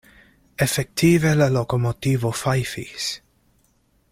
Efektive 0.65 1.33
la 1.41 1.49
lokomotivo 1.57 2.33
fajfis. 2.41 3.07